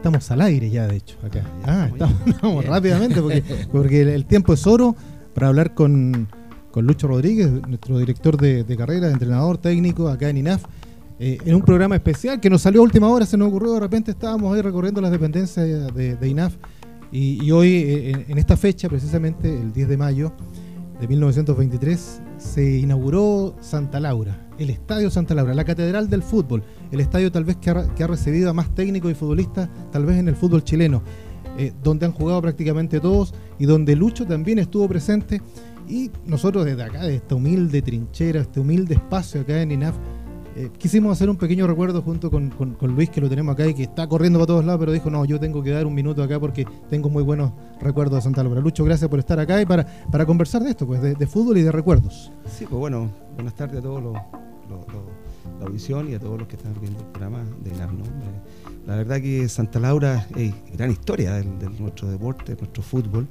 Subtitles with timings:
[0.00, 1.44] Estamos al aire ya, de hecho, acá.
[1.62, 4.96] Ah, estamos, rápidamente porque, porque el tiempo es oro
[5.34, 6.26] para hablar con,
[6.74, 10.64] Lucho Rodríguez, nuestro director de, carrera, entrenador técnico acá en INAF,
[11.18, 13.80] eh, en un programa especial que nos salió a última hora, se nos ocurrió, de
[13.80, 16.54] repente estábamos ahí recorriendo las dependencias de, INAF
[17.12, 20.32] y, hoy, eh, en, esta fecha, precisamente el 10 de mayo
[20.98, 27.00] de 1923, se inauguró Santa Laura, el Estadio Santa Laura, la catedral del fútbol, el
[27.00, 30.34] estadio tal vez que ha, recibido a más técnicos y futbolistas tal vez en el
[30.34, 31.02] fútbol chileno,
[31.58, 35.42] eh, donde han jugado prácticamente todos y donde Lucho también estuvo presente.
[35.86, 39.96] Y nosotros desde acá, de esta humilde trinchera, este humilde espacio acá en INAF,
[40.60, 43.84] eh, quisimos hacer un pequeño recuerdo junto con, Luis, que lo tenemos acá y que
[43.84, 46.38] está corriendo para todos lados, pero dijo, no, yo tengo que dar un minuto acá
[46.38, 48.60] porque tengo muy buenos recuerdos de Santa Laura.
[48.60, 51.62] Lucho, gracias por estar acá y para, para conversar de esto, pues de, fútbol y
[51.62, 52.30] de recuerdos.
[52.46, 54.14] Sí, pues bueno, buenas tardes a todos los,
[55.58, 57.90] la audición y a todos los que están viendo el programa de INAF.
[58.86, 63.26] La verdad que Santa Laura es gran historia de, nuestro deporte, de nuestro fútbol.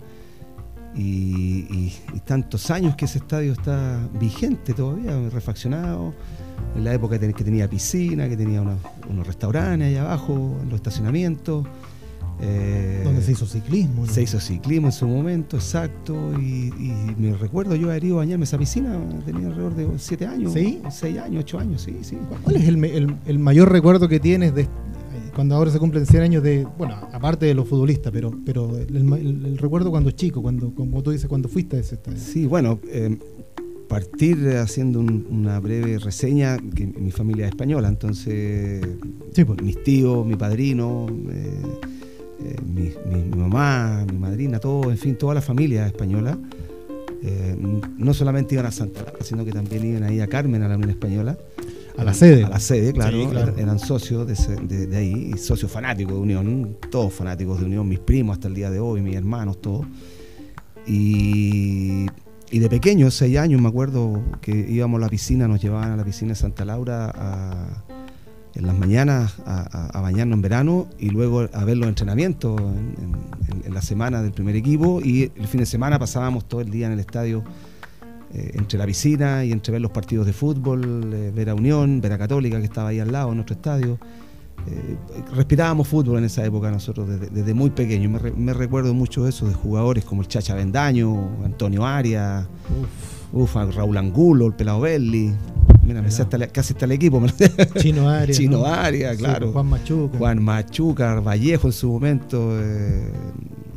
[0.95, 1.93] Y,
[2.25, 6.13] tantos años que ese estadio está vigente todavía, refaccionado,
[6.75, 11.65] en la época que tenía piscina, que tenía unos, restaurantes allá abajo, en los estacionamientos.
[12.41, 14.05] Eh, Donde se hizo ciclismo.
[14.05, 16.15] Se hizo ciclismo en su momento, exacto.
[16.39, 16.71] Y,
[17.17, 20.81] me recuerdo yo haber ido a bañarme esa piscina, tenía alrededor de 7 años, ¿Sí?
[20.89, 22.17] 6 años, 8 años, sí, sí.
[22.43, 24.67] ¿Cuál es el, mayor recuerdo que tienes de
[25.35, 29.57] cuando ahora se cumplen 100 años de, bueno, aparte de los futbolistas, pero, pero el,
[29.57, 32.19] recuerdo cuando chico, cuando, como tú dices, cuando fuiste a ese estadio.
[32.19, 33.17] Sí, bueno, eh,
[33.89, 38.87] partir haciendo una breve reseña, que mi familia es española, entonces
[39.33, 39.61] pues.
[39.61, 41.61] mis tíos, mi padrino, eh,
[42.45, 42.91] eh, mi,
[43.35, 46.37] mamá, mi madrina, todo, en fin, toda la familia española,
[47.23, 47.57] eh,
[47.97, 50.75] no solamente iban a Santa Laura, sino que también iban ahí a Carmen, a la
[50.75, 51.37] Unión Española.
[51.97, 52.45] A la sede.
[52.45, 53.17] A la sede, claro.
[53.57, 58.35] Eran socios de, ahí, y socios fanáticos de Unión, todos fanáticos de Unión, mis primos
[58.35, 59.85] hasta el día de hoy, mis hermanos, todos.
[60.87, 62.05] Y
[62.51, 65.95] y de pequeño, seis años, me acuerdo que íbamos a la piscina, nos llevaban a
[65.95, 67.83] la piscina de Santa Laura
[68.55, 73.81] en las mañanas a, bañarnos en verano y luego a ver los entrenamientos en, la
[73.81, 76.99] semana del primer equipo y el fin de semana pasábamos todo el día en el
[76.99, 77.43] estadio
[78.33, 82.01] eh, entre la piscina y entre ver los partidos de fútbol, eh, ver a Unión,
[82.01, 83.99] ver a Católica que estaba ahí al lado en nuestro estadio.
[84.67, 84.97] Eh,
[85.33, 88.09] respirábamos fútbol en esa época nosotros desde, muy pequeño.
[88.35, 92.45] Me, recuerdo mucho eso de jugadores como el Chacha Bendaño, Antonio Arias,
[93.31, 95.33] uf, Raúl Angulo, el Pelado Belli.
[95.83, 97.21] Mira, me hasta, casi está el equipo.
[97.79, 98.37] Chino Arias.
[98.37, 99.51] Chino Arias, claro.
[99.51, 100.17] Juan Machuca.
[100.17, 102.59] Juan Machuca, Vallejo en su momento.
[102.59, 103.11] Eh,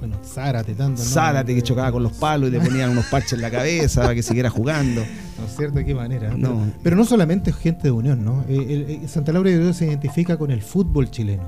[0.02, 1.00] bueno, Zárate tanto.
[1.00, 1.08] ¿no?
[1.08, 4.16] Zárate que chocaba con los palos y le ponían unos parches en la cabeza para
[4.16, 5.00] que siguiera jugando.
[5.38, 5.78] ¿No es cierto?
[5.78, 6.34] ¿De qué manera?
[6.36, 6.72] No.
[6.82, 8.44] Pero, no solamente gente de Unión, ¿no?
[8.48, 11.44] Eh, eh, Santa Laura de se identifica con el fútbol chileno.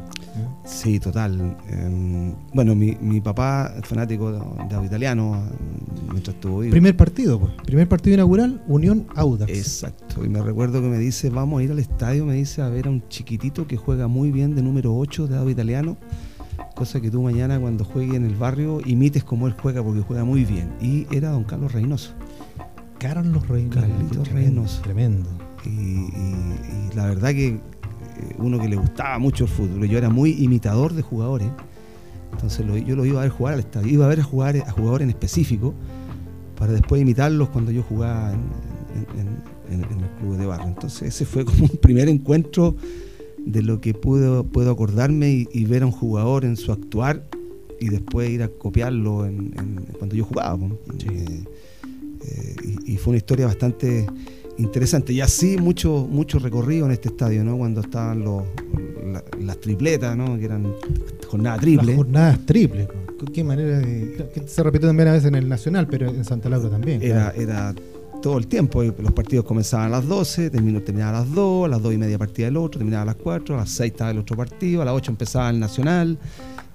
[0.65, 1.57] Sí, total.
[1.69, 4.39] Em, bueno, mi, mi papá, fanático de,
[4.79, 5.43] de italiano,
[6.13, 6.71] mientras estuvo vivo.
[6.71, 7.55] Primer partido, pues.
[7.65, 9.51] Primer partido inaugural, Unión Audax.
[9.51, 10.25] Exacto.
[10.25, 12.87] Y me recuerdo que me dice, vamos a ir al estadio, me dice, a ver
[12.87, 15.97] a un chiquitito que juega muy bien de número 8 de Auda italiano
[16.75, 20.25] cosa que tú mañana cuando juegue en el barrio imites como él juega porque juega
[20.25, 20.73] muy bien.
[20.81, 22.13] Y era don Carlos Reynoso.
[22.99, 23.81] Carlos Reynoso.
[23.81, 24.83] Carlitos Reynoso.
[24.83, 25.31] Tremendo.
[25.65, 26.09] Y,
[26.95, 27.61] la verdad que eh,
[28.39, 31.49] uno que le gustaba mucho el fútbol, yo era muy imitador de jugadores.
[32.33, 34.71] Entonces yo lo iba a ver jugar al estadio, iba a ver a, jugar, a
[34.73, 35.73] jugadores en específico
[36.59, 38.39] para después imitarlos cuando yo jugaba en,
[39.73, 40.67] en el club de barrio.
[40.67, 42.75] Entonces ese fue como un primer encuentro
[43.45, 47.25] de lo que puedo, puedo acordarme y, ver a un jugador en su actuar
[47.81, 49.53] y después ir a copiarlo en,
[49.99, 50.59] cuando yo jugaba.
[51.11, 51.45] Eh,
[52.27, 52.57] eh,
[52.87, 54.07] y, fue una historia bastante
[54.59, 55.13] interesante.
[55.13, 57.59] Y así mucho, mucho recorrido en este estadio, ¿no?
[57.59, 58.45] Cuando estaban los,
[59.41, 60.39] las tripletas, ¿no?
[60.39, 60.73] Que eran
[61.27, 61.97] jornadas triples.
[61.97, 62.89] jornadas triples.
[63.33, 64.45] ¿Qué manera de.?
[64.47, 67.03] se repitió también a veces en el Nacional, pero en Santa Laura también.
[67.03, 67.75] Era, era
[68.25, 68.83] todo el tiempo.
[68.83, 72.17] Los partidos comenzaban a las 12, terminaban a las 2, a las 2 y media
[72.17, 74.87] partía el otro, terminaba a las 4, a las 6 estaba el otro partido, a
[74.87, 76.19] las 8 empezaba el Nacional.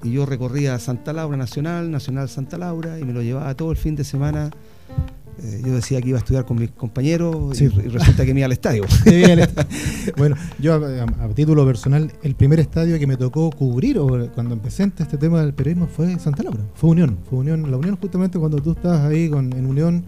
[0.03, 3.77] Y yo recorría Santa Laura Nacional, Nacional Santa Laura, y me lo llevaba todo el
[3.77, 4.51] fin de semana.
[5.41, 8.45] Eh, yo decía que iba a estudiar con mis compañeros y, resulta que me iba
[8.45, 8.85] al estadio.
[10.17, 14.83] bueno, yo a, título personal, el primer estadio que me tocó cubrir o cuando empecé
[14.83, 18.61] este tema del periodismo fue Santa Laura, fue Unión, fue Unión, la Unión justamente cuando
[18.61, 20.05] tú estabas ahí con, en Unión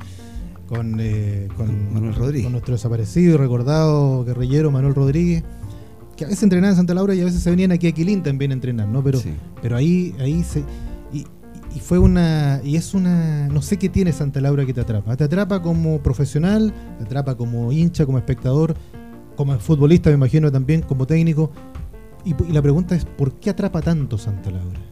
[1.00, 2.44] eh, con, Manuel Rodríguez.
[2.44, 5.44] Con nuestro desaparecido y recordado guerrillero Manuel Rodríguez,
[6.16, 8.24] que a veces entrenaba en Santa Laura y a veces se venían aquí a Quilín
[8.24, 9.04] también a entrenar, ¿no?
[9.04, 9.20] Pero,
[9.62, 10.64] pero ahí, ahí se.
[11.14, 11.26] Y,
[11.80, 12.62] fue una.
[12.64, 13.48] Y es una.
[13.48, 15.16] No sé qué tiene Santa Laura que te atrapa.
[15.16, 18.76] Te atrapa como profesional, te atrapa como hincha, como espectador,
[19.36, 21.52] como futbolista, me imagino también, como técnico.
[22.26, 24.91] Y, la pregunta es, ¿por qué atrapa tanto Santa Laura?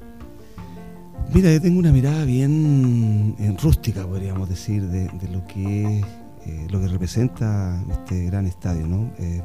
[1.34, 6.02] Mira, yo tengo una mirada bien rústica, podríamos decir, de, lo que
[6.46, 9.12] eh, lo que representa este gran estadio, ¿no?
[9.20, 9.42] Eh,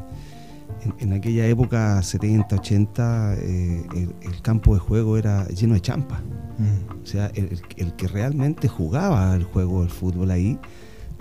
[0.98, 3.86] en, aquella época, 70, 80, eh,
[4.22, 6.22] el, campo de juego era lleno de champa.
[6.58, 7.02] Mm.
[7.02, 7.60] O sea, el,
[7.96, 10.58] que realmente jugaba el juego del fútbol ahí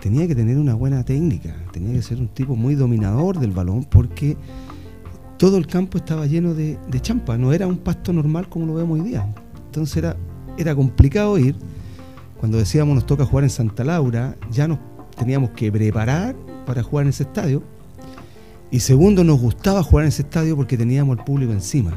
[0.02, 3.86] tenía que tener una buena técnica, tenía que ser un tipo muy dominador del balón
[3.86, 4.36] porque
[5.38, 9.00] todo el campo estaba lleno de, champa, no era un pasto normal como lo vemos
[9.00, 9.34] hoy día.
[9.66, 10.18] Entonces era,
[10.58, 11.56] era complicado ir.
[12.40, 14.80] Cuando decíamos nos toca jugar en Santa Laura, ya nos
[15.18, 16.36] teníamos que preparar
[16.66, 17.64] para jugar en ese estadio
[18.74, 21.94] y segundo, nos gustaba jugar en ese estadio porque teníamos al público encima.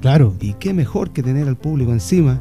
[0.00, 0.32] Claro.
[0.40, 2.40] Y qué mejor que tener al público encima,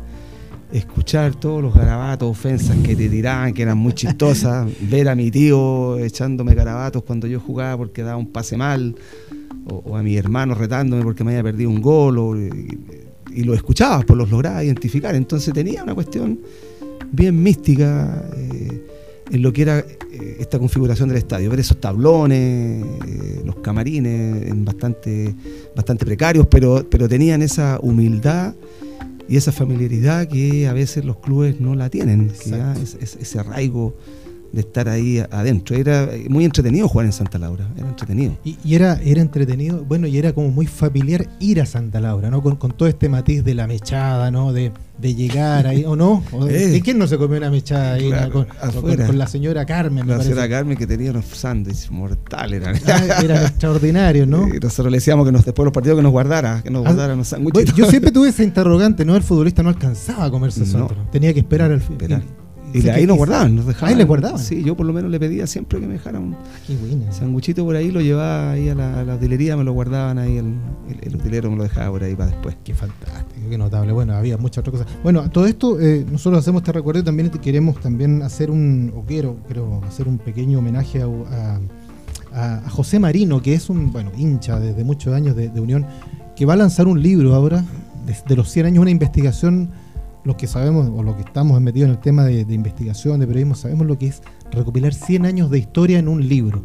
[0.72, 5.32] escuchar todos los garabatos, ofensas que te tiraban, que eran muy chistosas, ver a mi
[5.32, 8.94] tío echándome garabatos cuando yo jugaba porque daba un pase mal,
[9.66, 14.18] o, a mi hermano retándome porque me había perdido un gol, y, lo escuchaba, pues
[14.18, 15.16] los lograba identificar.
[15.16, 16.40] Entonces tenía una cuestión
[17.12, 18.30] bien mística.
[18.36, 18.84] Eh,
[19.32, 24.48] en lo que era eh, esta configuración del estadio, ver esos tablones, eh, los camarines,
[24.48, 25.36] en bastante,
[25.76, 28.54] bastante precarios, pero, pero tenían esa humildad
[29.28, 33.98] y esa familiaridad que a veces los clubes no la tienen, ese arraigo
[34.52, 35.76] de estar ahí adentro.
[35.76, 38.38] Era muy entretenido jugar en Santa Laura, era entretenido.
[38.44, 42.42] Y, era, era entretenido, bueno, y era como muy familiar ir a Santa Laura, ¿no?
[42.42, 44.54] Con, con todo este matiz de la mechada, ¿no?
[44.54, 46.24] De, de llegar ahí, ¿o no?
[46.46, 46.82] ¿De eh.
[46.82, 48.12] quién no se comió una mechada ahí?
[48.32, 48.48] con,
[49.18, 52.62] la señora Carmen, La señora Carmen que tenía unos sándwiches mortales.
[52.62, 54.48] Eran, ah, eran extraordinarios, ¿no?
[54.58, 56.82] Y nosotros le decíamos que nos, después de los partidos que nos guardara, que nos
[56.82, 57.74] ah, guardara unos sándwiches.
[57.76, 59.16] Yo siempre tuve esa interrogante, ¿no?
[59.16, 62.24] El futbolista no alcanzaba a comerse no, Tenía que esperar al final.
[62.84, 63.90] Y ahí nos guardaban, nos dejaban.
[63.90, 64.40] Ahí le guardaban.
[64.40, 66.36] Sí, yo por lo menos le pedía siempre que me dejaran un
[67.12, 70.56] sanguchito por ahí, lo llevaba ahí a la, a utilería, me lo guardaban ahí, el,
[71.02, 72.56] el, utilero me lo dejaba por ahí para después.
[72.64, 73.92] Qué fantástico, qué notable.
[73.94, 74.98] Bueno, había muchas otras cosas.
[75.04, 79.04] Bueno, todo esto, eh, nosotros hacemos este recuerdo y también queremos también hacer un, o
[79.04, 81.60] quiero, quiero hacer un pequeño homenaje a,
[82.34, 85.86] a, José Marino, que es un, bueno, hincha desde muchos años de, Unión,
[86.36, 87.64] que va a lanzar un libro ahora,
[88.28, 89.70] de los 100 años, una investigación
[90.28, 93.56] los que sabemos o los que estamos metidos en el tema de, investigación, de periodismo,
[93.56, 94.22] sabemos lo que es
[94.52, 96.64] recopilar 100 años de historia en un libro.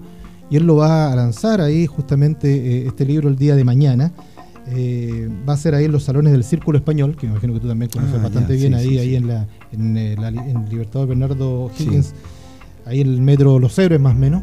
[0.51, 4.13] Y él lo va a lanzar ahí justamente eh, este libro el día de mañana.
[4.67, 7.61] Eh, va a ser ahí en los salones del Círculo Español, que me imagino que
[7.61, 11.71] tú también conoces ah, bastante bien, ahí, ahí en la en, eh, en Libertador Bernardo
[11.79, 12.15] Higgins,
[12.85, 14.43] ahí en el metro Los Héroes más o menos.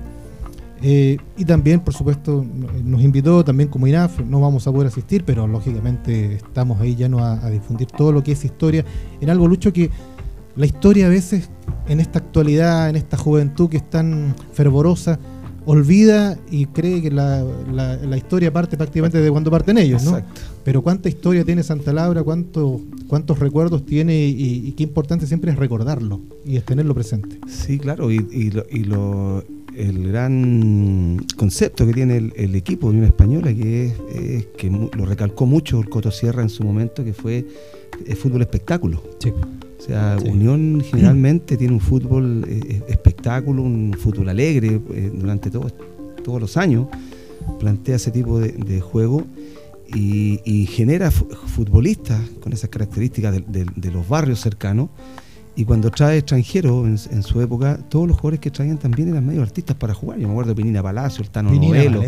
[0.81, 2.45] Eh, y también, por supuesto,
[2.83, 7.09] nos invitó también como INAF, no vamos a poder asistir, pero lógicamente estamos ahí ya
[7.09, 8.85] no a, difundir todo lo que es historia
[9.19, 9.89] en algo, Lucho, que
[10.55, 11.49] la historia a veces
[11.87, 15.19] en esta actualidad, en esta juventud que es tan fervorosa,
[15.65, 17.45] olvida y cree que la,
[18.17, 20.19] historia parte prácticamente de cuando parten ellos, ¿no?
[20.63, 25.57] Pero cuánta historia tiene Santa Laura, cuánto, cuántos recuerdos tiene y, qué importante siempre es
[25.57, 27.39] recordarlo y es tenerlo presente.
[27.47, 29.43] Sí, claro, y, lo
[29.79, 35.45] el gran concepto que tiene el, equipo de Unión Española, que es, que lo recalcó
[35.45, 37.45] mucho el Coto Sierra en su momento, que fue
[38.05, 39.01] el fútbol espectáculo.
[39.01, 45.49] O sea, Unión generalmente tiene un fútbol eh, eh, espectáculo, un fútbol alegre eh, durante
[45.49, 45.71] todos
[46.41, 46.87] los años,
[47.59, 49.23] plantea ese tipo de, juego
[49.87, 54.89] y, genera futbolistas con esas características de los barrios cercanos
[55.59, 59.41] y cuando trae extranjeros en, su época, todos los jugadores que traían también eran medio
[59.41, 60.17] artistas para jugar.
[60.17, 62.01] Yo me acuerdo de Pinina Palacio, el Tano Novelo,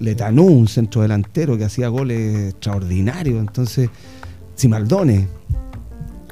[0.00, 3.38] Letanú, un centro delantero que hacía goles extraordinarios.
[3.38, 3.90] Entonces,
[4.54, 5.28] Simaldone,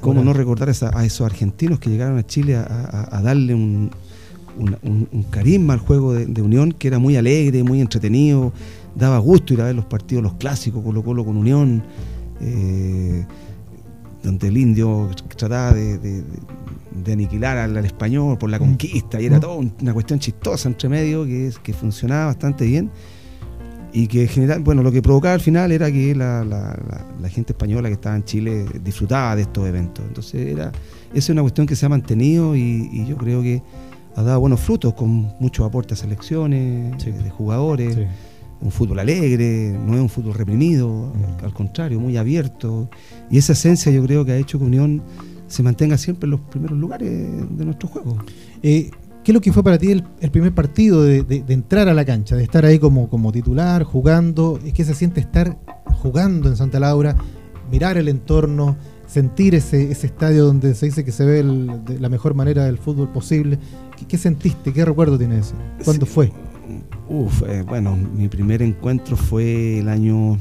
[0.01, 3.91] ¿cómo no recordar a, esos argentinos que llegaron a Chile a, darle un,
[5.29, 8.53] carisma al juego de, Unión que era muy alegre, muy entretenido,
[8.95, 11.83] daba gusto ir a ver los partidos, los clásicos, Colo Colo con Unión.
[12.41, 13.23] Eh,
[14.23, 16.23] donde el indio trataba de,
[17.11, 18.61] aniquilar al, español por la mm.
[18.61, 19.41] conquista y era mm.
[19.41, 22.89] toda una cuestión chistosa entre medio que, que funcionaba bastante bien
[23.93, 26.73] y que general, bueno, lo que provocaba al final era que la,
[27.29, 30.03] gente española que estaba en Chile disfrutaba de estos eventos.
[30.05, 30.71] Entonces era,
[31.09, 33.61] esa es una cuestión que se ha mantenido y, yo creo que
[34.15, 37.97] ha dado buenos frutos con muchos aportes a selecciones, de jugadores
[38.63, 42.89] un fútbol alegre, no es un fútbol reprimido, al, contrario, muy abierto.
[43.29, 45.01] Y esa esencia yo creo que ha hecho que Unión
[45.47, 48.17] se mantenga siempre en los primeros lugares de nuestro juego.
[48.61, 48.89] Eh,
[49.23, 52.35] ¿Qué es lo que fue para ti el, primer partido de, entrar a la cancha,
[52.35, 54.59] de estar ahí como, como titular, jugando?
[54.73, 55.57] ¿Qué se siente estar
[56.01, 57.15] jugando en Santa Laura,
[57.71, 58.75] mirar el entorno,
[59.07, 62.77] sentir ese, ese estadio donde se dice que se ve de la mejor manera del
[62.77, 63.59] fútbol posible?
[64.07, 64.73] ¿Qué, sentiste?
[64.73, 65.55] ¿Qué recuerdo tienes eso?
[65.85, 66.31] ¿Cuándo fue?
[67.13, 70.39] Uf, eh, bueno, mi primer encuentro fue el año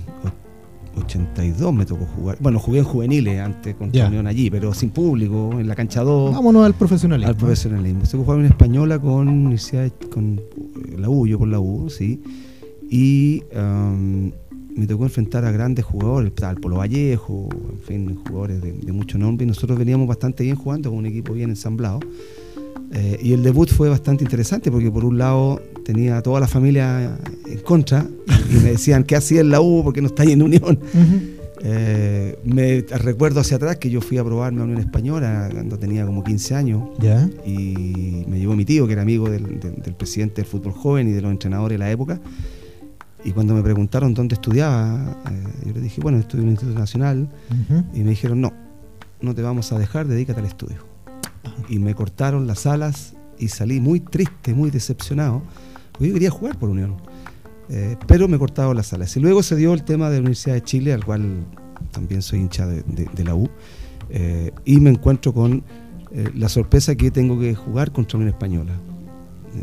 [0.97, 2.39] 82 me tocó jugar.
[2.41, 6.35] Bueno, jugué en juveniles antes contra Unión allí, pero sin público, en la cancha 2.
[6.35, 7.29] Vámonos al profesionalismo.
[7.29, 8.05] Al profesionalismo.
[8.11, 12.23] Tocó jugar en española con Universidad, con eh, la U, yo por la U, sí.
[12.91, 14.31] Y um,
[14.75, 19.19] me tocó enfrentar a grandes jugadores, al Polo Vallejo, en fin, jugadores de, de, mucho
[19.19, 19.45] nombre.
[19.45, 22.01] Y nosotros veníamos bastante bien jugando con un equipo bien ensamblado.
[22.95, 26.49] Eh, y el debut fue bastante interesante porque por un lado tenía a toda la
[26.49, 28.07] familia en contra
[28.51, 30.79] y me decían qué hacía en la U porque no está ahí en Unión.
[31.65, 36.05] eh, me recuerdo hacia atrás que yo fui a probarme a Unión Española cuando tenía
[36.07, 37.29] como 15 años ¿Ya?
[37.47, 41.09] y me llevó mi tío que era amigo del, del, del, presidente del fútbol joven
[41.09, 42.21] y de los entrenadores de la época.
[43.25, 46.79] Y cuando me preguntaron dónde estudiaba, eh, yo le dije, bueno, estudio en un instituto
[46.79, 47.29] nacional.
[47.51, 47.85] Uh -huh.
[47.95, 48.53] Y me dijeron, no,
[49.21, 50.79] no te vamos a dejar, dedícate al estudio
[51.69, 55.43] y me cortaron las alas y salí muy triste, muy decepcionado,
[56.09, 56.97] yo quería jugar por Unión.
[57.69, 59.17] Eh, pero me cortaron las alas.
[59.17, 61.47] Y luego se dio el tema de la Universidad de Chile, al cual
[61.91, 63.49] también soy hincha de, de, de la U,
[64.11, 65.65] eh, y me encuentro con
[66.11, 68.73] eh, la sorpresa que tengo que jugar contra Unión Española,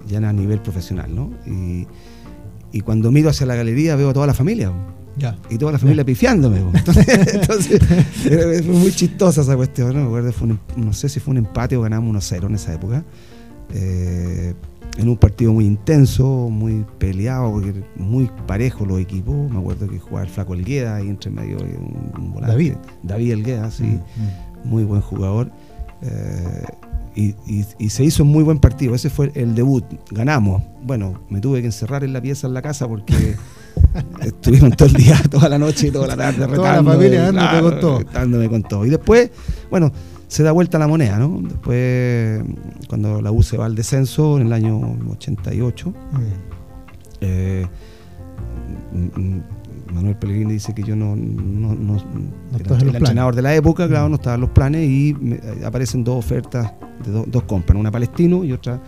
[0.08, 1.31] ya a nivel profesional, ¿no?
[1.46, 1.88] Y,
[2.72, 4.72] y cuando miro hacia la galería veo a toda la familia.
[5.17, 5.38] Ya.
[5.50, 6.05] Y toda la familia ya.
[6.05, 6.60] pifiándome.
[6.60, 7.81] Entonces, entonces
[8.65, 9.93] fue muy chistosa esa cuestión.
[9.93, 10.01] ¿no?
[10.01, 12.74] Me acuerdo, fue un, no sé si fue un empate o ganamos 1-0 en esa
[12.74, 13.03] época.
[13.74, 14.53] Eh,
[15.00, 19.50] en un partido muy intenso, muy peleado, porque muy parejo los equipos.
[19.50, 22.51] Me acuerdo que jugaba el Flaco Elgueda y entre medio un, un volante.
[22.51, 22.74] David.
[23.03, 23.84] David Elgueda, sí.
[23.84, 24.70] Mm, mm.
[24.70, 25.51] Muy buen jugador.
[26.01, 26.63] Eh,
[27.15, 28.94] y, y, y, se hizo un muy buen partido.
[28.94, 29.86] Ese fue el debut.
[30.12, 30.63] Ganamos.
[30.84, 33.36] Bueno, me tuve que encerrar en la pieza en la casa porque
[34.22, 37.50] estuvieron todo el día, toda la noche y toda la tarde Toda la familia dándome
[37.50, 38.00] claro, con todo.
[38.13, 38.86] Dándome con todo.
[38.86, 39.32] Y después,
[39.70, 39.94] bueno,
[40.29, 41.39] se da vuelta la moneda, ¿no?
[41.41, 42.43] Después,
[42.88, 45.93] cuando la U se va al descenso en el año 88, mm.
[47.21, 47.67] eh,
[49.91, 53.88] Manuel Pellegrini dice que yo no, no, no, no era el entrenador de la época,
[53.88, 57.89] claro, no estaban los planes y me, aparecen dos ofertas de do, dos compras, una
[57.89, 58.79] palestino y otra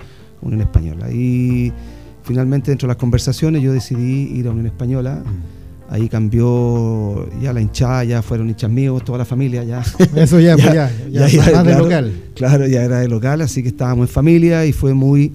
[0.43, 1.11] Unión Española.
[1.11, 1.73] Y
[2.21, 5.23] finalmente dentro de las conversaciones yo decidí ir a Unión Española.
[5.25, 5.60] Mm.
[5.91, 9.83] Ahí cambió ya la hinchada, ya fueron hinchas míos, toda la familia, ya.
[10.15, 12.13] Eso ya, ya, ya, ya, ya más, claro, de local.
[12.33, 15.33] Claro, ya era de local, así que estábamos en familia y fue muy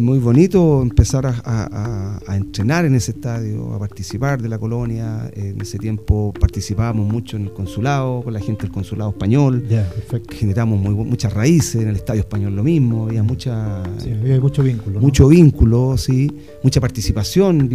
[0.00, 5.30] muy bonito empezar a, a, a, entrenar en ese estadio, a participar de la colonia.
[5.34, 9.64] En ese tiempo participábamos mucho en el consulado, con la gente del consulado español.
[9.68, 9.88] Yeah,
[10.30, 13.82] Generamos muy, muchas raíces, en el estadio español lo mismo, había mucha...
[13.98, 15.00] Sí, había mucho vínculo.
[15.00, 15.28] Mucho ¿no?
[15.28, 17.70] vínculo, sí, mucha participación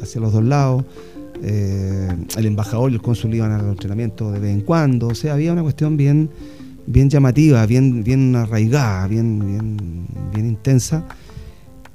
[0.00, 0.84] hacia los dos lados.
[1.42, 5.34] Eh, el embajador y el cónsul iban al entrenamiento de vez en cuando, o sea,
[5.34, 6.30] había una cuestión bien,
[6.86, 11.06] bien llamativa, bien, bien arraigada, bien, bien, bien intensa.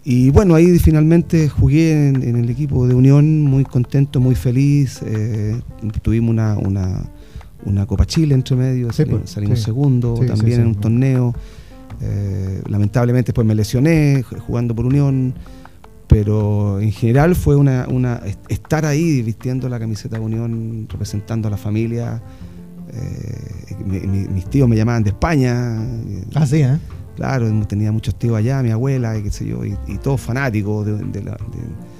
[0.03, 5.01] Y bueno, ahí finalmente jugué en, en, el equipo de Unión, muy contento, muy feliz.
[5.05, 5.59] Eh,
[6.01, 7.03] tuvimos una, una,
[7.65, 9.65] una, Copa Chile entre medio, sí, salimos, salimos sí.
[9.65, 11.35] segundo, sí, también en un torneo.
[12.01, 15.35] Eh, lamentablemente después me lesioné jugando por Unión,
[16.11, 21.51] pero en general fue una, una estar ahí vistiendo la camiseta de Unión, representando a
[21.51, 22.21] la familia.
[22.91, 25.79] Eh, mi, mi, mis tíos me llamaban de España.
[26.35, 26.77] Ah, sí, ¿eh?
[27.15, 30.85] Claro, tenía muchos tíos allá, mi abuela, y qué sé yo, y, y todos fanáticos
[30.85, 31.37] de, de, la, de,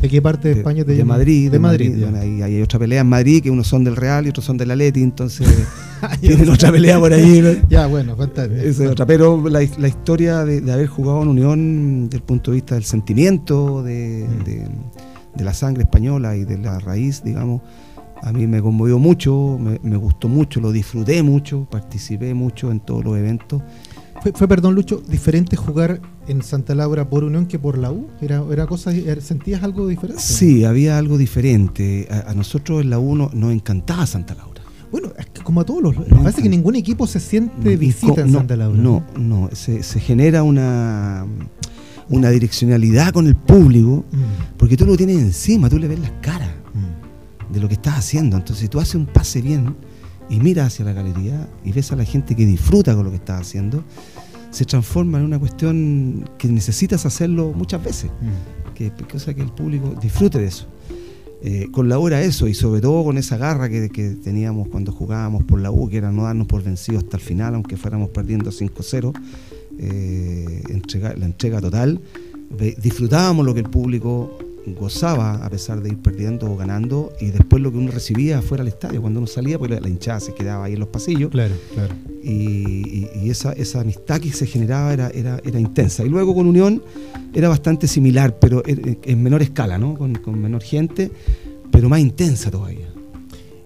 [0.01, 1.51] de, qué parte de, España te De Madrid.
[1.51, 1.95] De Madrid.
[1.95, 4.57] Madrid hay, hay, otra pelea en Madrid, que unos son del Real y otros son
[4.57, 5.47] del Atleti, entonces
[6.21, 7.41] tienen otra pelea por ahí.
[7.41, 7.67] ¿no?
[7.69, 8.61] ya, bueno, fantástico.
[8.61, 9.05] Esa es otra.
[9.05, 12.83] Pero la, la historia de, haber jugado en Unión, desde el punto de vista del
[12.83, 15.37] sentimiento, de, mm.
[15.37, 17.61] de la sangre española y de la raíz, digamos,
[18.21, 22.79] a mí me conmovió mucho, me, me gustó mucho, lo disfruté mucho, participé mucho en
[22.79, 23.61] todos los eventos.
[24.21, 28.07] Fue, fue, perdón, Lucho, diferente jugar en Santa Laura por Unión que por la U?
[28.21, 30.21] ¿Era, era cosa, ¿Sentías algo diferente?
[30.21, 32.07] Sí, había algo diferente.
[32.11, 34.61] A, a nosotros en la U no, nos encantaba Santa Laura.
[34.91, 35.95] Bueno, es que como a todos los.
[36.09, 38.77] No, parece que ningún equipo se siente visita en no, Santa Laura.
[38.77, 41.25] No, no, se, se, genera una,
[42.09, 44.57] una direccionalidad con el público, mm.
[44.57, 47.53] porque tú lo tienes encima, tú le ves las caras mm.
[47.53, 48.35] de lo que estás haciendo.
[48.35, 49.77] Entonces, si tú haces un pase bien
[50.29, 53.17] y miras hacia la galería y ves a la gente que disfruta con lo que
[53.17, 53.85] estás haciendo,
[54.51, 58.11] se transforma en una cuestión que necesitas hacerlo muchas veces.
[58.21, 58.73] Mm.
[58.73, 60.67] Que, cosa que el público disfrute de eso.
[61.43, 64.91] Eh, con la hora eso, y sobre todo con esa garra que, que, teníamos cuando
[64.91, 68.09] jugábamos por la U, que era no darnos por vencidos hasta el final, aunque fuéramos
[68.09, 69.13] perdiendo 5-0,
[69.79, 70.61] eh,
[71.17, 71.99] la entrega total,
[72.77, 74.37] disfrutábamos lo que el público
[74.67, 78.63] gozaba a pesar de ir perdiendo o ganando y después lo que uno recibía fuera
[78.63, 81.55] del estadio cuando uno salía pues la, hinchada se quedaba ahí en los pasillos claro,
[81.73, 81.93] claro.
[82.23, 86.35] Y, y, y, esa, esa amistad que se generaba era, era, era intensa y luego
[86.35, 86.83] con Unión
[87.33, 89.95] era bastante similar pero en menor escala ¿no?
[89.95, 91.11] con, con menor gente
[91.71, 92.87] pero más intensa todavía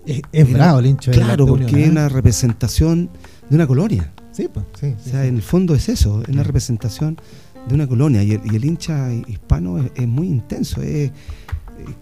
[0.06, 1.92] Es, bravo el hincha Claro, porque es ¿eh?
[1.92, 3.10] una representación
[3.50, 4.12] de una colonia.
[4.32, 4.94] Sí, pues, sí.
[4.98, 7.18] O sea, en el fondo es eso, es una representación
[7.68, 8.24] de una colonia.
[8.24, 10.82] Y el, hincha hispano es, muy intenso,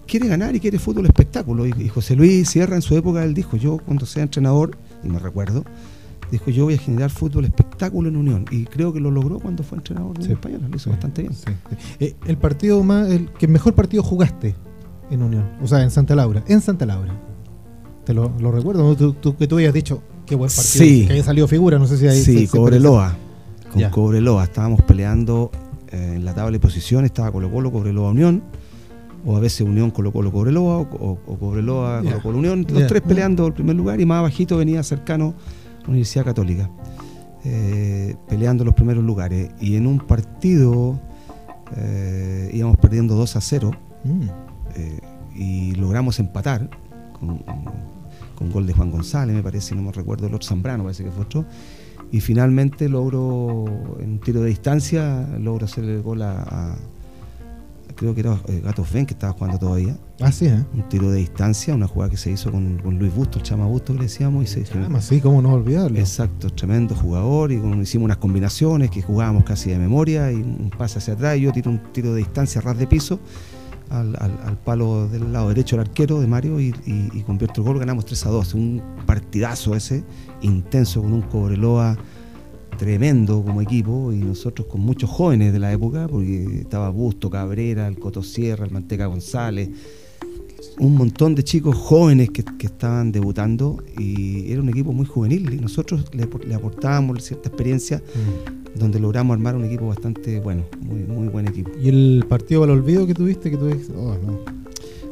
[0.08, 1.66] quiere ganar y quiere fútbol espectáculo.
[1.66, 5.20] Y, José Luis Sierra en su época, él dijo, yo cuando sea entrenador, y me
[5.20, 5.64] recuerdo,
[6.32, 8.46] dijo, yo voy a generar fútbol espectáculo en Unión.
[8.52, 11.34] Y creo que lo logró cuando fue entrenador de Español, lo hizo bastante bien.
[12.00, 14.56] Eh, el partido más, el que mejor partido jugaste
[15.12, 17.14] en Unión, o sea, en Santa Laura, en Santa Laura.
[18.06, 21.06] Te lo, recuerdo, tú, que tú habías dicho, qué buen partido, sí.
[21.06, 22.22] que había salido figura, no sé si ahí...
[22.22, 23.16] Sí, Cobreloa,
[23.74, 25.52] con Cobreloa, estábamos peleando
[25.92, 28.44] eh, en la tabla de posiciones, estaba Colo Colo, Cobreloa Unión,
[29.26, 33.48] o a veces Unión Colo Colo Cobreloa, o, Cobreloa Colo Colo Unión, los tres peleando
[33.48, 35.34] el primer lugar y más abajito venía cercano
[35.88, 36.70] Universidad Católica,
[37.44, 39.50] eh, peleando los primeros lugares.
[39.60, 41.00] Y en un partido
[41.76, 43.72] eh, íbamos perdiendo 2 a 0
[44.04, 44.30] mm.
[45.36, 46.70] y logramos empatar
[47.20, 47.44] con,
[48.36, 51.12] con, gol de Juan González, me parece, no me recuerdo, el otro Zambrano parece que
[51.12, 51.46] fue otro
[52.14, 53.66] y finalmente logro,
[54.00, 56.76] en un tiro de distancia, logro hacer el gol a,
[57.96, 59.98] creo que era eh, Gatos Ben que estaba jugando todavía.
[60.22, 60.64] Ah, sí, ¿eh?
[60.76, 63.94] Un tiro de distancia, una jugada que se hizo con, Luis Busto, el Chama Busto
[63.94, 64.44] que le decíamos.
[64.44, 65.98] Y se, Chama, sí, cómo no olvidarlo.
[65.98, 71.00] Exacto, tremendo jugador y hicimos unas combinaciones que jugábamos casi de memoria y un pase
[71.00, 73.20] hacia atrás y yo tiro un tiro de distancia ras de piso
[73.94, 78.06] al, palo del lado derecho del arquero de Mario y, y, convierto el gol, ganamos
[78.06, 78.54] 3 a 2.
[78.56, 80.04] Un partidazo ese,
[80.42, 81.98] intenso, con un Cobreloa
[82.78, 87.88] tremendo como equipo y nosotros con muchos jóvenes de la época, porque estaba Busto, Cabrera,
[87.88, 89.70] el Coto Sierra, el Manteca González,
[90.80, 95.58] un montón de chicos jóvenes que, estaban debutando y era un equipo muy juvenil y
[95.58, 98.63] nosotros le, aportábamos cierta experiencia mm.
[98.76, 101.72] Donde logramos armar un equipo bastante bueno, muy, muy buen equipo.
[101.82, 103.52] ¿Y el partido al olvido que tuviste?
[103.52, 103.94] Que tuviste?
[103.96, 104.16] Oh,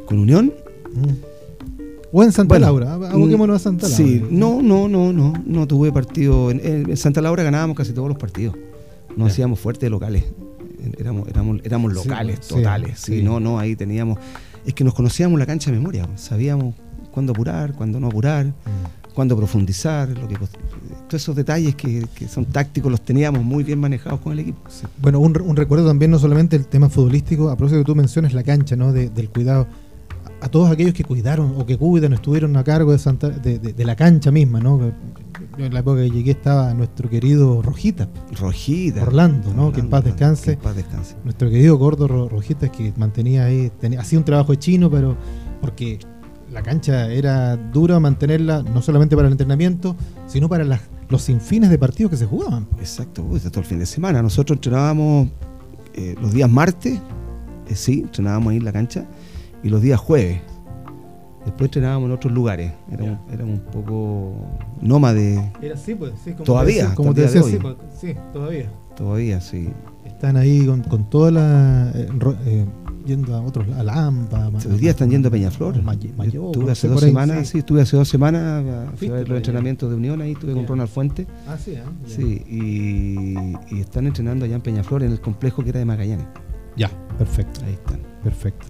[0.06, 0.54] ¿Con Unión?
[0.94, 1.32] Mm.
[2.14, 4.04] O en Santa Laura, aboquémonos a Santa Laura.
[4.04, 6.52] Sí, no, no, no, no, no tuve partido.
[6.52, 8.56] En, Santa Laura ganábamos casi todos los partidos.
[9.16, 10.26] Nos hacíamos fuertes locales.
[10.98, 13.00] Éramos, éramos, éramos locales, totales.
[13.00, 14.18] Sí, no, no, ahí teníamos.
[14.66, 16.08] Es que nos conocíamos la cancha de memoria.
[16.16, 16.76] Sabíamos
[17.12, 19.01] cuándo apurar, cuándo no apurar, mm.
[19.14, 20.10] Cuándo profundizar.
[20.10, 24.40] Lo que, todos esos detalles que, son tácticos los teníamos muy bien manejados con el
[24.40, 24.60] equipo.
[25.02, 28.44] Bueno, un, recuerdo también, no solamente el tema futbolístico, a propósito que tú mencionas la
[28.44, 28.92] cancha, ¿no?
[28.94, 29.68] del cuidado
[30.42, 33.96] a todos aquellos que cuidaron o que cuidan, estuvieron a cargo de, Santa, de, la
[33.96, 34.92] cancha misma, ¿no?
[35.58, 38.10] Yo en la época que llegué estaba nuestro querido Rojita.
[38.40, 39.04] Rojita.
[39.04, 39.72] Orlando, ¿no?
[39.72, 40.58] que en paz descanse.
[40.58, 41.16] paz descanse.
[41.24, 45.16] Nuestro querido gordo Rojita que mantenía ahí, tenía, hacía un trabajo de chino, pero
[45.62, 46.00] porque
[46.52, 49.96] la cancha era dura mantenerla, no solamente para el entrenamiento,
[50.28, 50.66] sino para
[51.10, 52.68] los sinfines de partidos que se jugaban.
[52.80, 54.22] Exacto, todo el fin de semana.
[54.22, 55.30] Nosotros entrenábamos
[55.94, 57.00] eh, los días martes,
[57.68, 59.06] eh, sí, entrenábamos ahí en la cancha
[59.64, 60.42] y los días jueves.
[61.46, 62.72] Después entrenábamos en otros lugares.
[62.92, 64.36] Éramos, un poco
[64.82, 65.42] nómades.
[65.62, 66.94] Era así, pues, sí, como todavía.
[66.94, 68.70] como te decía, sí, pues, sí, todavía.
[68.96, 69.70] Todavía, sí.
[70.06, 71.92] Están ahí con, con toda la.
[71.96, 72.66] Eh,
[73.06, 74.50] yendo a otros, a Lampa.
[74.50, 75.76] Hoy día están yendo a Peñaflor.
[75.78, 77.60] estuve hace dos semanas, sí.
[77.60, 81.28] estuve hace dos semanas a, ver los entrenamientos de Unión ahí, estuve con Ronald Fuente.
[81.48, 81.84] Ah, sí, ¿eh?
[82.06, 86.26] Sí, y, y, están entrenando allá en Peñaflor, en el complejo que era de Magallanes.
[86.76, 87.62] Ya, perfecto.
[87.66, 88.00] Ahí están.
[88.24, 88.66] Perfecto.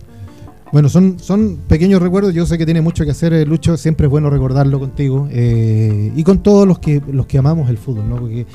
[0.72, 2.34] Bueno, son, son pequeños recuerdos.
[2.34, 3.76] Yo sé que tiene mucho que hacer, eh, Lucho.
[3.76, 7.78] Siempre es bueno recordarlo contigo eh, y con todos los que, los que amamos el
[7.78, 8.15] fútbol, ¿no?
[8.15, 8.46] Porque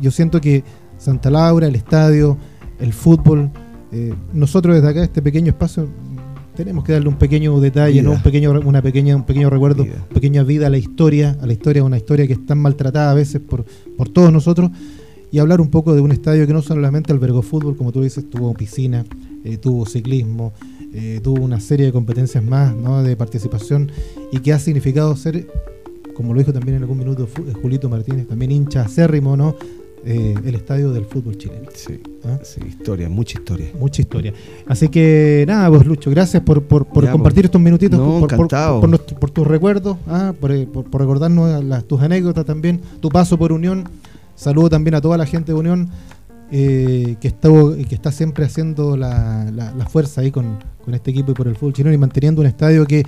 [0.00, 0.62] yo siento que
[0.98, 2.38] Santa Laura, el estadio,
[2.78, 3.50] el fútbol,
[3.92, 5.88] eh, nosotros desde acá, este pequeño espacio,
[6.56, 8.12] tenemos que darle un pequeño detalle, ¿no?
[8.12, 11.52] Un pequeño, una pequeña, un pequeño recuerdo, una pequeña vida a la historia, a la
[11.52, 13.64] historia, una historia que es tan maltratada a veces por,
[13.96, 14.70] por todos nosotros.
[15.30, 18.28] Y hablar un poco de un estadio que no solamente albergó fútbol, como tú dices,
[18.28, 19.06] tuvo piscina,
[19.62, 20.52] tuvo ciclismo,
[20.94, 23.02] eh, tuvo una serie de competencias más ¿no?
[23.02, 23.90] de participación
[24.30, 25.46] y que ha significado ser,
[26.14, 29.56] como lo dijo también en algún minuto eh, Julito Martínez, también hincha acérrimo, ¿no?
[30.04, 31.68] Eh, el estadio del fútbol chileno.
[31.74, 32.38] Sí, ¿Ah?
[32.42, 33.68] sí, historia, mucha historia.
[33.78, 34.32] Mucha historia.
[34.66, 39.46] Así que nada, vos Lucho, gracias por, por, por compartir estos minutitos, por, por, tus
[39.46, 40.32] recuerdos, ¿ah?
[40.40, 43.88] por, recordarnos tus anécdotas también, tu paso por Unión.
[44.34, 45.88] Saludo también a toda la gente de Unión.
[46.54, 47.48] Eh, que, está,
[47.88, 51.56] que está siempre haciendo la, la, fuerza ahí con, con, este equipo y por el
[51.56, 53.04] fútbol chileno y manteniendo un estadio que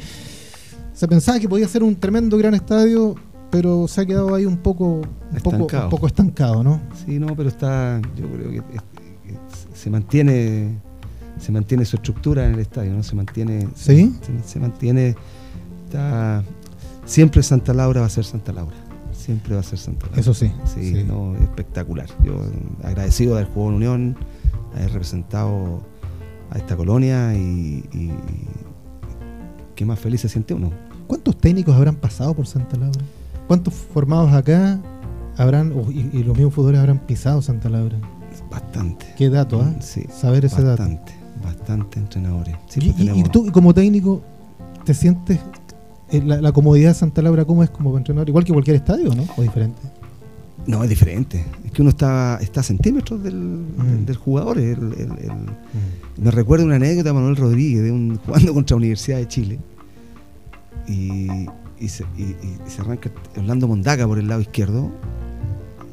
[0.95, 3.17] se pensaba que podía ser un tremendo gran estadio,
[3.55, 6.81] pero se ha quedado ahí un poco, un poco, un poco estancado, ¿no?
[7.05, 8.63] Sí, no, pero está, yo creo que,
[9.73, 10.79] se mantiene
[11.39, 13.03] se mantiene su estructura en el estadio, ¿no?
[13.03, 14.15] Se mantiene, ¿Sí?
[14.45, 15.17] se mantiene,
[15.87, 16.43] está,
[17.05, 18.77] siempre Santa Laura va a ser Santa Laura
[19.25, 20.21] siempre va a ser Santa Laura.
[20.21, 20.53] Eso sí.
[20.67, 22.09] Sí, No, espectacular.
[22.23, 22.43] Yo
[22.83, 24.17] agradecido de haber jugado en Unión,
[24.75, 25.83] haber representado
[26.51, 27.85] a esta colonia y,
[29.75, 30.71] qué más feliz se siente uno.
[31.07, 33.01] ¿Cuántos técnicos habrán pasado por Santa Laura?
[33.55, 34.81] ¿Cuántos formados acá
[35.37, 37.97] habrán, y, los mismos futbolistas habrán pisado Santa Laura?
[38.51, 39.07] Bastante.
[39.17, 39.81] ¿Qué dato, ah?
[39.81, 40.07] Sí.
[40.13, 40.83] Saber ese dato.
[40.83, 42.57] Bastante, bastante entrenadores.
[42.75, 44.25] y, pues tú, como técnico,
[44.85, 45.39] te sientes
[46.11, 48.29] eh, la, comodidad de Santa Laura, ¿cómo es como entrenador?
[48.29, 49.25] Igual que cualquier estadio, ¿no?
[49.37, 49.83] ¿O diferente?
[50.67, 51.47] No, es diferente.
[51.65, 54.15] Es que uno está, está a centímetros del, mm.
[54.15, 54.59] jugador.
[54.59, 56.23] Mm.
[56.25, 59.61] Me recuerda una anécdota de Manuel Rodríguez, de un, jugando contra la Universidad de Chile.
[60.89, 61.47] Y,
[61.89, 62.05] se,
[62.79, 64.91] arranca Orlando Mondaca por el lado izquierdo.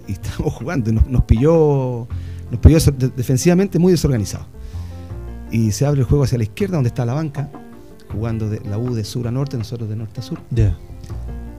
[0.07, 0.91] Y estamos jugando.
[0.91, 2.07] Nos, nos pilló,
[2.49, 2.79] nos pilló
[3.15, 4.45] defensivamente muy desorganizado.
[5.51, 7.49] Y se abre el juego hacia la izquierda, donde está la banca,
[8.11, 10.39] jugando de la U de sur a norte, nosotros de norte a sur.
[10.49, 10.77] Ya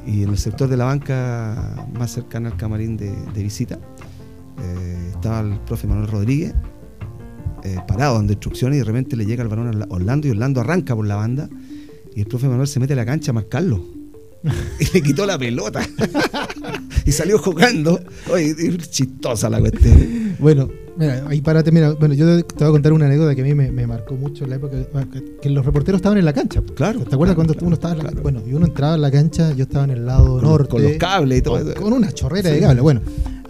[0.06, 3.78] y en el sector de la banca más cercana al camarín de, visita
[4.60, 6.54] eh, estaba el profe Manuel Rodríguez
[7.64, 10.60] eh, parado en instrucciones y de repente le llega el balón a Orlando y Orlando
[10.60, 11.48] arranca por la banda
[12.14, 13.82] y el profe Manuel se mete a la cancha a marcarlo
[14.80, 15.86] y le quitó la pelota
[17.04, 18.00] y salió jugando
[18.30, 22.92] oye chistosa la cuestión bueno Mira, ahí párate, mira, bueno, yo te, voy a contar
[22.92, 24.76] una anécdota que a mí me, marcó mucho en la época,
[25.40, 26.62] que, los reporteros estaban en la cancha.
[26.74, 27.00] Claro.
[27.00, 29.64] ¿Te acuerdas cuando uno estaba en la, Bueno, y uno entraba en la cancha, yo
[29.64, 30.68] estaba en el lado norte.
[30.68, 31.74] Con los cables y todo.
[31.74, 32.82] Con, una chorrera de cables.
[32.82, 33.00] Bueno,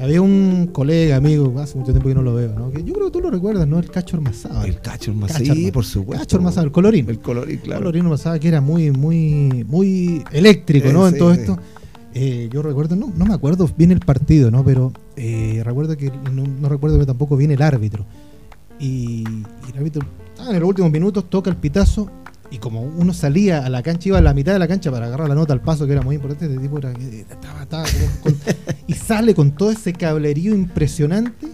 [0.03, 2.73] había un colega, amigo, hace mucho tiempo que no lo veo, ¿no?
[2.73, 3.79] Que yo creo que tú lo recuerdas, ¿no?
[3.79, 4.65] El Cacho Ormazado.
[4.65, 6.25] El Cacho Ormazado, sí, por supuesto.
[6.25, 7.09] Cacho Ormazado, el colorín.
[7.09, 7.79] El colorín, claro.
[7.79, 11.07] El colorín Ormazado que era muy, muy, muy eléctrico, ¿no?
[11.07, 11.57] en todo esto.
[12.15, 14.65] Eh, yo recuerdo, no, no me acuerdo bien el partido, ¿no?
[14.65, 18.05] Pero eh, recuerdo que no, recuerdo que tampoco viene el árbitro.
[18.81, 19.25] Y,
[19.71, 20.03] el árbitro
[20.51, 22.11] en los últimos minutos toca el pitazo
[22.53, 25.07] y como uno salía a la cancha, iba a la mitad de la cancha para
[25.07, 27.85] agarrar la nota al paso, que era muy importante, este tipo era, estaba,
[28.87, 31.49] y sale con todo ese cablerío impresionante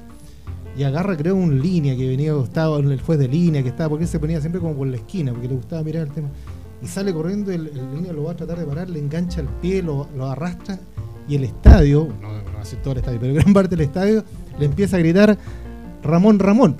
[0.76, 4.06] y agarra creo un línea que venía, estaba el juez de línea que estaba, porque
[4.06, 6.30] él se ponía siempre como por la esquina, porque le gustaba mirar el tema
[6.82, 9.46] y sale corriendo, el, el línea lo va a tratar de parar, le engancha el
[9.46, 10.80] pie, lo, arrastra
[11.28, 14.24] y el estadio, no, no hace todo el estadio, pero gran parte del estadio
[14.58, 15.38] le empieza a gritar
[16.02, 16.74] Ramón, Ramón.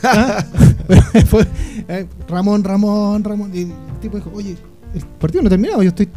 [0.02, 0.44] ¿Ah?
[1.90, 3.50] Eh, Ramón, Ramón, Ramón.
[3.52, 4.56] Y el tipo dijo, oye,
[4.94, 6.08] el partido no ha terminado, yo estoy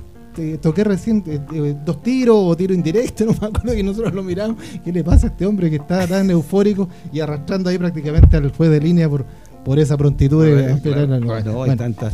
[0.61, 4.23] toqué recién eh, eh, dos tiros o tiro indirecto, no me acuerdo que nosotros lo
[4.23, 4.57] miramos.
[4.83, 8.51] ¿Qué le pasa a este hombre que está tan eufórico y arrastrando ahí prácticamente al
[8.51, 9.25] juez de línea por,
[9.63, 12.11] por esa prontitud de esperar no, tanta,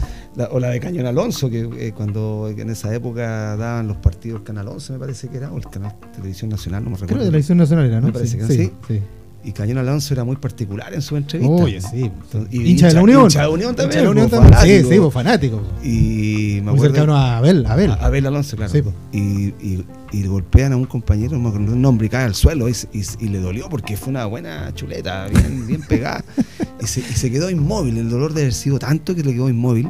[0.52, 4.68] o la de Cañón Alonso, que eh, cuando en esa época daban los partidos Canal
[4.68, 7.16] 11, me parece que era, o el canal Televisión Nacional, no me recuerdo.
[7.16, 8.08] Creo de Televisión Nacional era, ¿no?
[8.08, 8.72] Me parece que sí.
[8.88, 9.02] sí.
[9.44, 11.64] Y Cañón Alonso era muy particular en su entrevista.
[11.64, 12.12] Oye, sí.
[12.52, 13.24] hincha, de la Unión.
[13.24, 13.90] Hincha de la Unión también.
[13.90, 14.84] Hincha de la Unión también.
[14.84, 15.62] Sí, sí, pues, fanático.
[15.82, 17.66] Y me muy cercano a Abel.
[17.66, 17.92] Abel.
[17.92, 18.72] A Abel Alonso, claro.
[18.72, 19.20] Sí, y,
[19.66, 22.68] y, y, golpean a un compañero, no me acuerdo un nombre, y cae al suelo
[22.68, 26.24] y, y, le dolió porque fue una buena chuleta, bien, bien pegada.
[26.82, 27.98] y, se, y se quedó inmóvil.
[27.98, 29.90] El dolor de haber sido tanto que le quedó inmóvil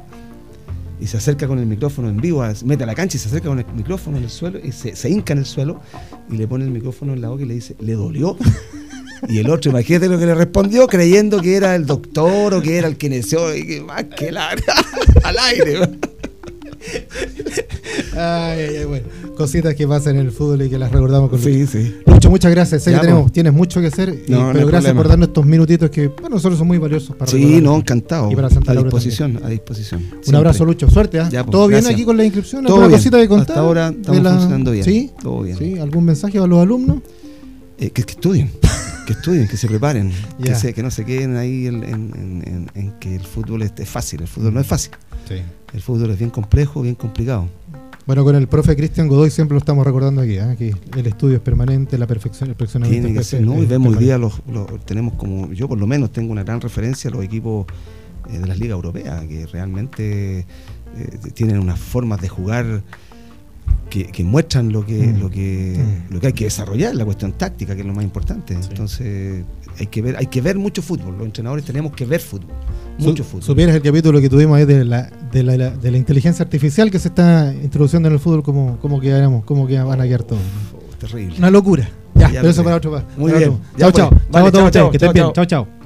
[1.02, 3.48] y se acerca con el micrófono en vivo, mete a la cancha y se acerca
[3.48, 5.80] con el micrófono en el suelo y se, se hinca en el suelo
[6.30, 8.38] y le pone el micrófono en la boca y le dice, ¿le dolió?
[9.28, 12.78] Y el otro, imagínate lo que le respondió, creyendo que era el doctor o que
[12.78, 14.50] era el que neció, y que más que la,
[15.24, 15.80] al aire.
[18.16, 19.08] Ay, ay, bueno.
[19.36, 21.96] Cositas que pasan en el fútbol y que las recordamos con Sí, sí.
[22.06, 22.84] Lucho, muchas gracias.
[22.84, 23.34] Sé que tenemos, pues.
[23.34, 26.78] tienes mucho que hacer, pero gracias por darnos estos minutitos que para nosotros son muy
[26.78, 28.32] valiosos para Sí, no, encantado.
[28.32, 30.04] Y para Santa a disposición, a disposición.
[30.28, 30.90] Un abrazo, Lucho.
[30.90, 31.30] Suerte, ¿ah?
[31.50, 32.66] ¿Todo bien aquí con la inscripción?
[32.66, 33.50] ¿Alguna Todo cosita de contar?
[33.50, 34.84] Hasta ahora estamos funcionando bien.
[34.84, 35.12] ¿Sí?
[35.22, 35.58] Todo bien.
[35.58, 35.78] ¿Sí?
[35.80, 37.00] ¿Algún mensaje a los alumnos?
[37.78, 38.52] Eh, que, que estudien
[39.10, 40.12] que estudien, que se preparen,
[40.44, 44.22] que, que, no se queden ahí en, que el fútbol es, fácil.
[44.22, 44.92] El fútbol no es fácil.
[45.74, 47.50] El fútbol es bien complejo, bien complicado.
[48.06, 50.56] Bueno, con el profe Cristian Godoy siempre lo estamos recordando aquí, ¿eh?
[50.60, 53.60] que el estudio es permanente, la perfección, el perfeccionamiento Tiene que ser, ¿no?
[53.60, 54.44] Y vemos hoy día, los,
[54.86, 57.66] tenemos como, yo por lo menos tengo una gran referencia a los equipos
[58.30, 60.46] eh, de las ligas europeas, que realmente eh,
[61.34, 62.84] tienen unas formas de jugar
[63.90, 65.20] que, muestran lo que, mm.
[65.20, 66.14] lo, que, mm.
[66.14, 68.54] lo que hay que desarrollar, la cuestión táctica, que es lo más importante.
[68.54, 69.44] Entonces,
[69.80, 71.18] hay que ver, hay que ver mucho fútbol.
[71.18, 72.56] Los entrenadores tenemos que ver fútbol.
[73.00, 73.44] Mucho fútbol.
[73.44, 77.00] Supieras el capítulo que tuvimos ahí de la, de la, de la inteligencia artificial que
[77.00, 80.40] se está introduciendo en el fútbol, cómo, cómo quedaremos, cómo van a quedar todo.
[81.00, 81.38] terrible.
[81.38, 81.90] Una locura.
[82.16, 83.02] Ya, pero eso para otro.
[83.18, 83.58] Muy bien.
[83.78, 84.12] Chao, chao.
[84.32, 84.92] Chao, chao.
[84.92, 85.32] Que estén bien.
[85.34, 85.79] Chao, chao.